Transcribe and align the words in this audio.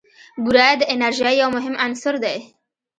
بوره 0.43 0.67
د 0.79 0.81
انرژۍ 0.93 1.33
یو 1.41 1.49
مهم 1.57 1.75
عنصر 1.83 2.15
دی. 2.23 2.37